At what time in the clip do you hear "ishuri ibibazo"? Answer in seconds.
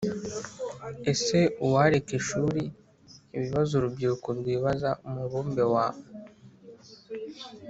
2.19-3.71